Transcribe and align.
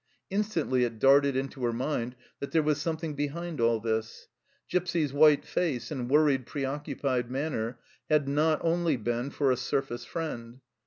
Instantly 0.31 0.83
it 0.83 0.97
darted 0.97 1.35
into 1.35 1.63
her 1.63 1.71
mind 1.71 2.15
that 2.39 2.49
there 2.49 2.63
was 2.63 2.81
something 2.81 3.13
behind 3.13 3.61
all 3.61 3.79
this. 3.79 4.29
Gipsy's 4.67 5.13
white 5.13 5.45
face 5.45 5.91
and 5.91 6.09
worried, 6.09 6.47
preoccupied 6.47 7.29
manner 7.29 7.77
had 8.09 8.27
not 8.27 8.61
been 8.63 8.67
only 8.71 9.29
for 9.29 9.51
a 9.51 9.55
surface 9.57 10.03
friend. 10.03 10.61